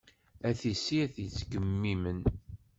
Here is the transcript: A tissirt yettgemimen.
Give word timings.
A 0.47 0.49
tissirt 0.59 1.15
yettgemimen. 1.23 2.19